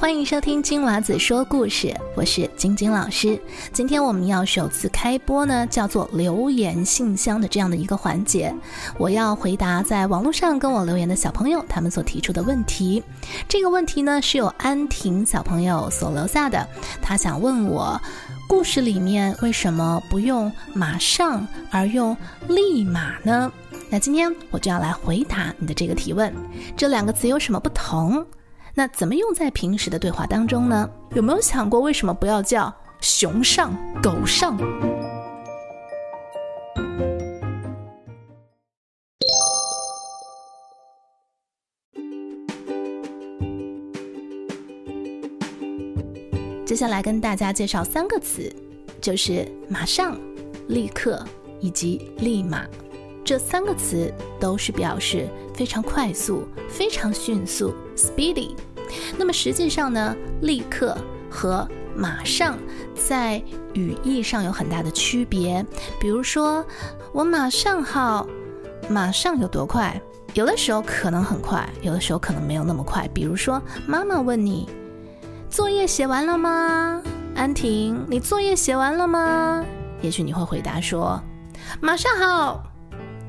[0.00, 3.36] 欢迎收听金娃子说故事，我是晶晶老师。
[3.72, 8.54] 今天我们要首次开播呢，叫做留言信箱的这样的一个环节。
[8.96, 13.02] 我要回答在网络上跟我留言的小朋友他们所提出的问题。
[13.48, 16.64] 这个问题呢是由安婷小朋友所留下的，
[17.02, 18.00] 他想问我，
[18.48, 23.50] 故事里面为什么不用马上而用立马呢？
[23.90, 26.32] 那今天我就要来回答你的这个提问。
[26.76, 28.24] 这两个词有什么不同？
[28.78, 30.88] 那怎么用在平时的对话当中呢？
[31.16, 34.56] 有没有想过为什么不要叫熊上狗上？
[46.64, 48.48] 接下来跟大家介绍三个词，
[49.00, 50.16] 就是马上、
[50.68, 51.26] 立刻
[51.58, 52.64] 以及立马。
[53.28, 54.10] 这三个词
[54.40, 58.56] 都是表示非常快速、非常迅速 （speedy）。
[59.18, 60.96] 那么实际上呢，立刻
[61.28, 62.56] 和马上
[62.94, 63.36] 在
[63.74, 65.62] 语义上有很大的区别。
[66.00, 66.64] 比如说，
[67.12, 68.26] 我马上好，
[68.88, 70.00] 马上有多快？
[70.32, 73.06] 有的时候可能很快，有的时候可能没有那么快。
[73.12, 74.66] 比如说，妈妈问你
[75.50, 77.02] 作业写完了吗？
[77.34, 79.62] 安婷，你作业写完了吗？
[80.00, 81.22] 也许你会回答说
[81.82, 82.67] 马上好。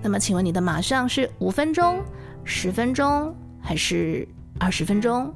[0.02, 2.04] 那么请问你的马上是五分钟、
[2.44, 4.28] 十分钟还是
[4.60, 5.34] 二十分钟？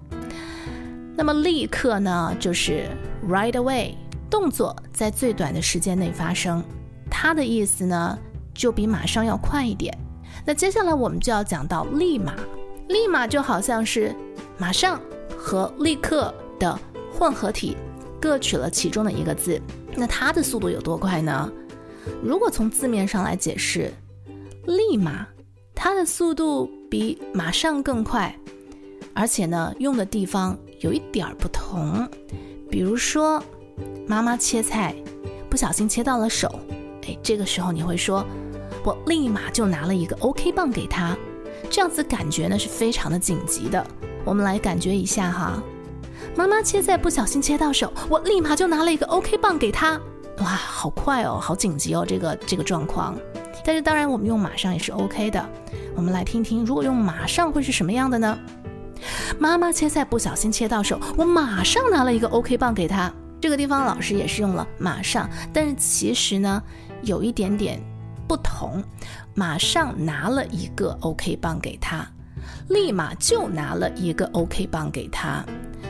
[1.16, 2.88] 那么立刻呢，就是
[3.28, 3.94] right away，
[4.30, 6.64] 动作在最短的时间内发生，
[7.10, 8.18] 它的意思呢
[8.54, 9.96] 就比马上要快一点。
[10.46, 12.34] 那接下来我们就要讲到立马，
[12.88, 14.16] 立马就好像是
[14.58, 15.00] 马上
[15.38, 16.80] 和立刻的
[17.14, 17.78] 混合体，
[18.20, 19.62] 各取了其中的一个字。
[19.96, 21.52] 那它的速度有多快呢？
[22.24, 23.94] 如果从字面上来解释，
[24.66, 25.28] 立马
[25.76, 28.36] 它的速度比马上更快，
[29.14, 30.58] 而且呢用的地方。
[30.80, 32.06] 有一点儿不同，
[32.70, 33.42] 比如说，
[34.06, 34.94] 妈妈切菜
[35.50, 36.60] 不小心切到了手，
[37.08, 38.26] 哎，这个时候你会说，
[38.84, 41.18] 我立马就拿了一个 OK 棒给他，
[41.70, 43.88] 这样子感觉呢是非常的紧急的。
[44.26, 45.64] 我们来感觉一下哈，
[46.36, 49.98] 妈妈切菜不小心切到手，我立马就拿了一个 OK 棒给他，
[50.40, 53.18] 哇，好快哦，好紧急哦，这个这个状况。
[53.64, 55.50] 但是当然我们用马上也是 OK 的，
[55.96, 58.38] 我们来听听，如果用马上会是什么样的呢？
[59.40, 63.12] 妈妈切菜不小心切到手，我马上拿了一个 OK 棒给她。
[63.42, 66.62] 这个地方老师也是用了马上，但是其实呢
[67.02, 67.82] 有一点点
[68.28, 68.82] 不同。
[69.36, 72.08] 马上拿了一个 OK 棒给她，
[72.70, 75.44] 立马就拿了一个 OK 棒给她。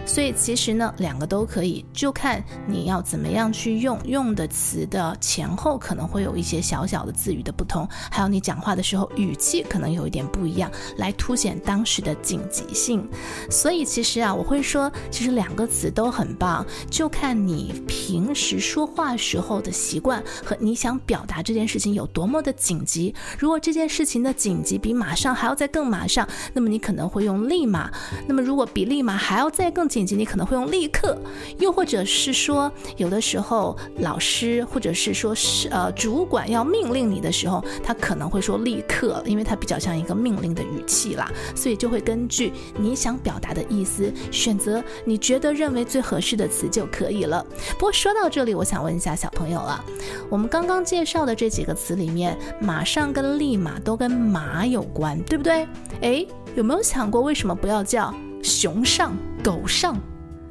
[0.06, 4.00] 所以其实呢，两个都可以，就看你要怎么样去用。
[4.06, 13.08] 用的词的前后可能会有一些小小的字语的不同，还有你讲话的时候语气可能有一点不一样，来凸显当时的紧急性。
[13.50, 23.16] 所以其实啊，我会说，其实两个词都很棒，就看你平时说话时候的习惯和你想表达这件事情有多么的紧急。
[23.40, 27.90] 如果这件事情的紧急比马上还要再更马上，那么你可能会用立马；
[28.28, 31.16] 那么如果比立马还要再更紧急，你可能会用立刻，
[31.60, 47.46] 又或者是说，有的时候老师或者是说是呃主管要命令你的时候，他可能会说立刻，因为它比较像一个命令的语气啦，所以就会根据你想表达的意思，选择你觉得认为最合适的词就可以了。
[47.74, 49.86] 不过说到这里，我想问一下小朋友了，
[50.28, 55.68] 我们刚刚介绍的这几个词里面，马上跟立马都跟马有关，对不对？
[56.02, 58.12] 诶，有没有想过为什么不要叫？
[58.42, 60.00] 熊上狗上，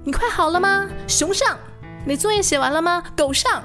[0.04, 0.86] 你快好了吗？
[1.08, 1.56] 熊上，
[2.06, 3.02] 你作业写完了吗？
[3.16, 3.62] 狗上，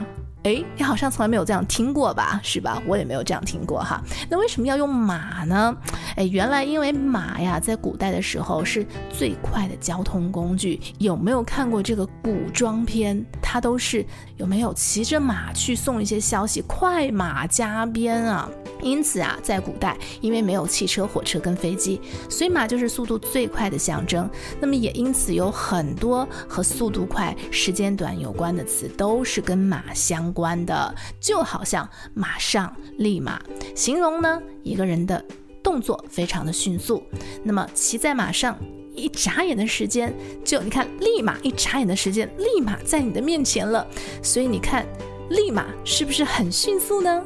[0.47, 2.39] 哎，你好像从来没有这样听过吧？
[2.41, 2.81] 是吧？
[2.87, 4.01] 我也没有这样听过哈。
[4.29, 5.75] 那为什么要用马呢？
[6.15, 10.79] 哎，原来因为马呀，在古代的时候是最快的交通工具。
[10.99, 13.21] 有没有看过这个古装片？
[13.41, 14.05] 它都是
[14.37, 16.61] 有没有骑着马去送一些消息？
[16.61, 18.49] 快马加鞭啊！
[18.81, 24.29] 因此啊，在古代，因为没有汽车、火车跟飞机，所以马就是速度最快的象征。
[24.61, 30.93] 那么也因此有很多和速度快、时间短有关的词，都是跟马相关关的。
[31.19, 33.41] 就好像马上、立马，
[33.75, 35.23] 形容呢一个人的
[35.63, 37.01] 动作非常的迅速。
[37.43, 38.55] 那么骑在马上，
[38.93, 40.13] 一眨眼的时间，
[40.45, 43.85] 就你看，立马一眨眼的时间，立马在你的面前了。
[44.21, 44.85] 所以你看，
[45.31, 47.25] 立马是不是很迅速呢？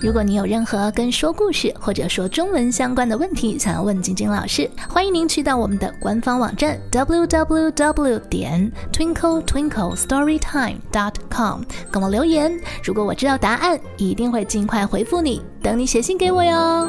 [0.00, 11.60] 如果你有任何跟说故事或者说中文相关的问题想要问晶晶老师，欢迎您去到我们的官方网站 www 点 twinkle twinkle storytime dot com
[11.90, 12.50] 跟我留言。
[12.82, 16.88] 如果我知道答案，一定会尽快回复你，等你写信给我哟。